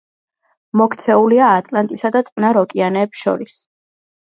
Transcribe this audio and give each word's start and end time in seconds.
მოქცეულია 0.81 1.51
ატლანტისა 1.59 2.13
და 2.19 2.25
წყნარ 2.33 2.63
ოკეანეებს 2.67 3.25
შორის. 3.27 3.59